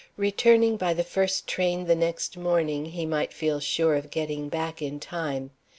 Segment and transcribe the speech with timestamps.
[0.17, 4.81] Returning by the first train the next morning, he might feel sure of getting back
[4.81, 5.51] in time.